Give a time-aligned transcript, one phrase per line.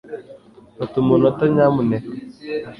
[0.77, 2.11] Fata umunota nyamuneka